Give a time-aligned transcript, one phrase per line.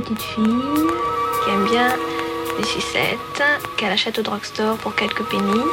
[0.00, 1.88] petite fille qui aime bien
[2.58, 3.42] les sucettes,
[3.78, 5.70] qu'elle achète au drugstore pour quelques pennies.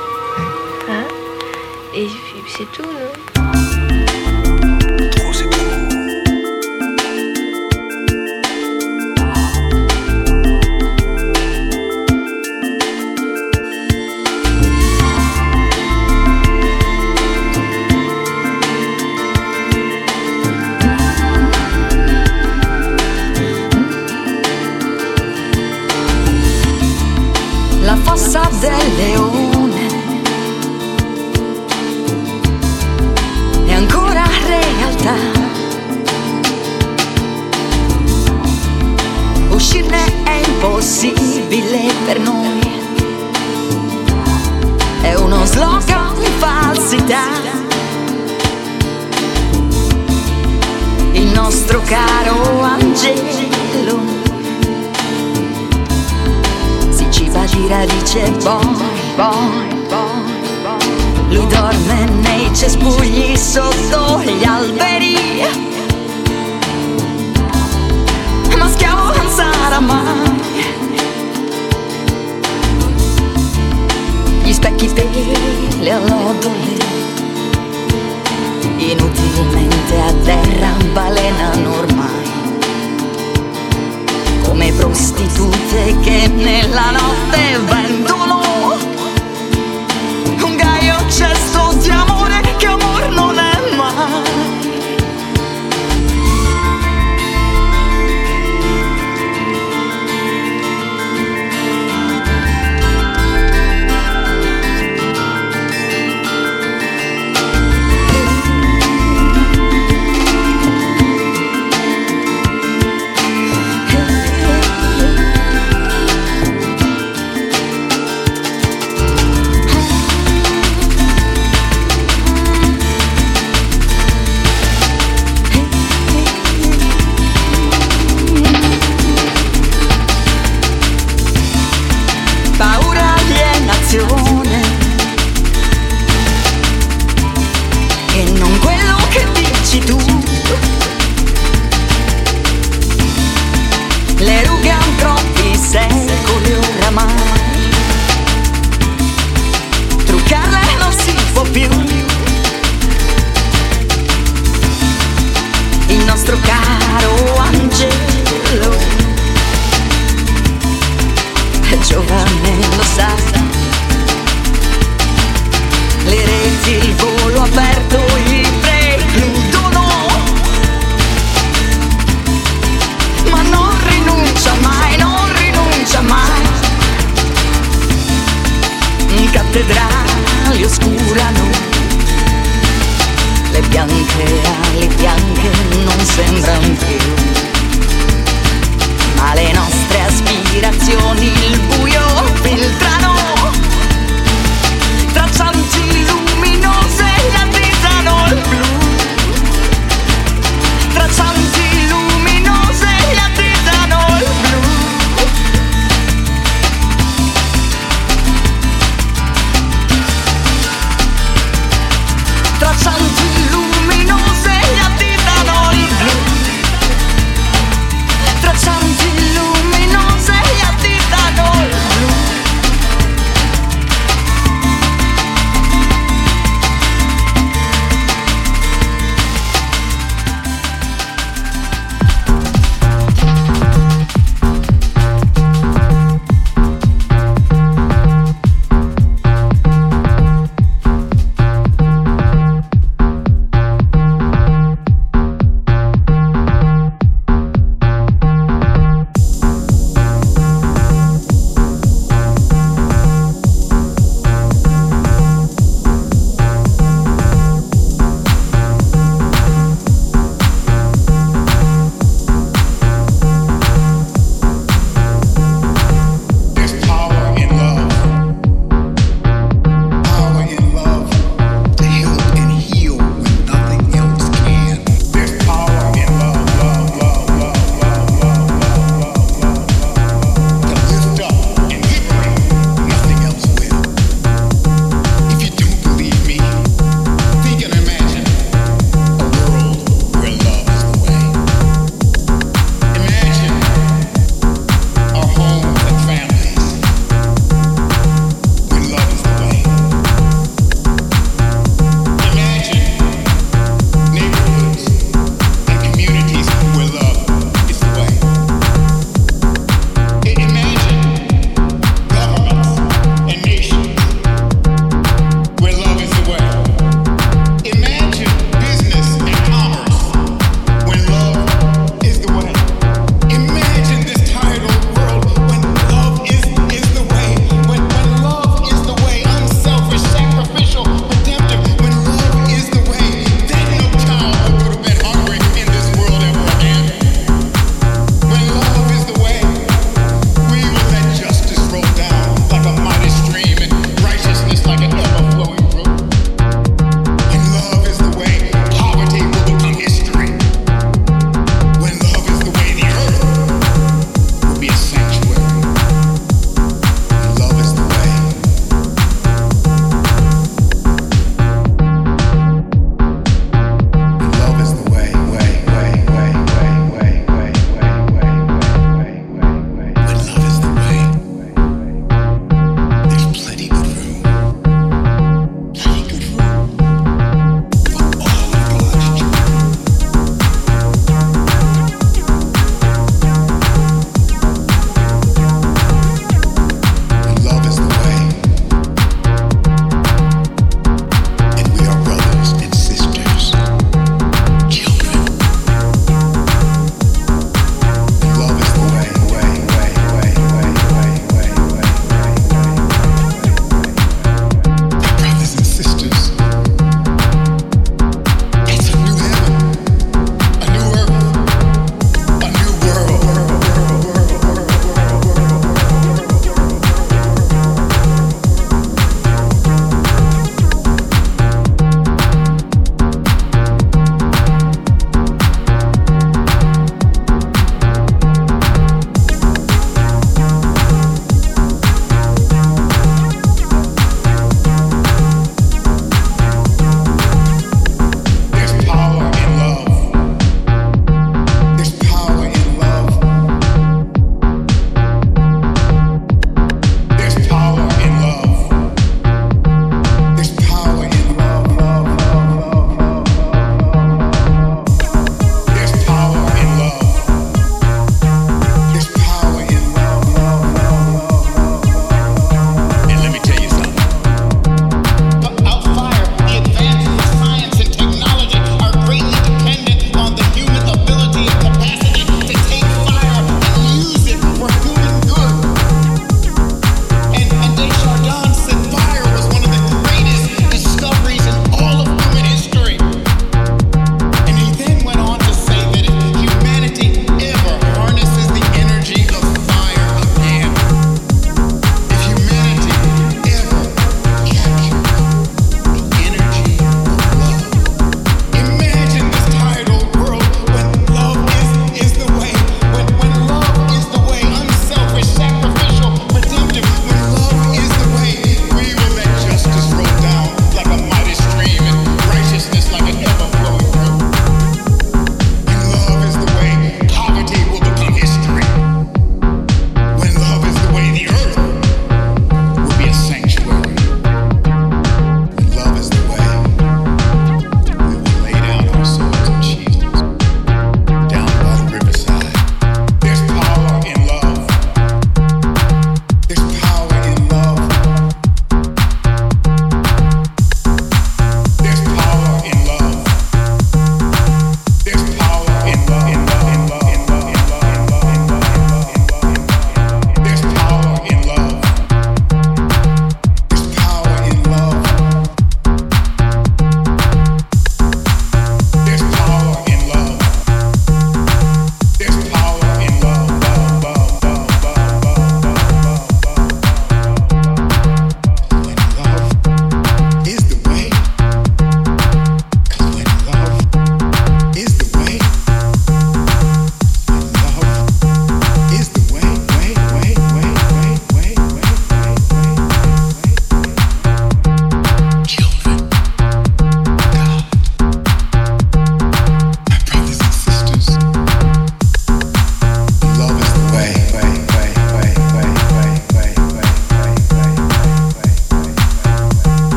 [0.89, 1.03] Hein
[1.93, 2.07] et
[2.47, 3.32] c'est tout, non